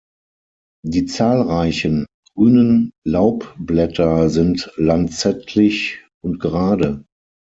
Die 0.83 1.05
zahlreichen 1.05 2.07
grünen 2.33 2.91
Laubblätter 3.05 4.31
sind 4.31 4.73
lanzettlich 4.75 6.07
und 6.23 6.39
gerade. 6.39 7.05